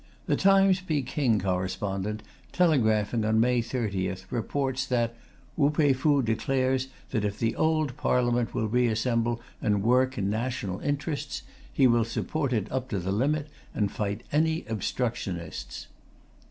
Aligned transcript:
The 0.25 0.35
Times 0.35 0.81
Peking 0.81 1.39
correspondent, 1.39 2.23
telegraphing 2.51 3.23
on 3.23 3.39
May 3.39 3.61
30, 3.61 4.15
reports 4.31 4.83
that 4.87 5.15
"Wu 5.55 5.69
Pei 5.69 5.93
Fu 5.93 6.23
declares 6.23 6.87
that 7.11 7.23
if 7.23 7.37
the 7.37 7.55
old 7.55 7.95
Parliament 7.97 8.51
will 8.55 8.67
reassemble 8.67 9.39
and 9.61 9.83
work 9.83 10.17
in 10.17 10.27
national 10.27 10.79
interests 10.79 11.43
he 11.71 11.85
will 11.85 12.03
support 12.03 12.51
it 12.51 12.65
up 12.71 12.89
to 12.89 12.97
the 12.97 13.11
limit, 13.11 13.47
and 13.75 13.91
fight 13.91 14.23
any 14.31 14.65
obstructionists." 14.67 15.85